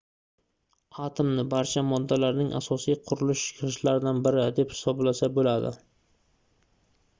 [1.07, 5.75] atomni barcha moddalarning asosiy qurilish gʻishtlaridan biri deb hisoblasa boʻladi